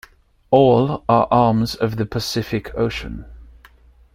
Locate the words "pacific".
2.07-2.73